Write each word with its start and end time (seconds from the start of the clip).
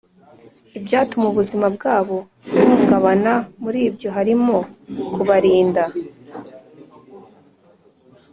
ibyatuma 0.77 1.25
ubuzima 1.31 1.67
bwabo 1.75 2.17
buhungabana. 2.55 3.33
muri 3.63 3.79
ibyo 3.89 4.09
harimo 4.15 4.57
kubarinda 5.13 5.83